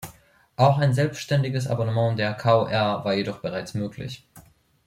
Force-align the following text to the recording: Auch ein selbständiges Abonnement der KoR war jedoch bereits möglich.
Auch 0.55 0.79
ein 0.79 0.95
selbständiges 0.95 1.67
Abonnement 1.67 2.17
der 2.17 2.33
KoR 2.33 2.71
war 3.05 3.13
jedoch 3.13 3.37
bereits 3.37 3.75
möglich. 3.75 4.25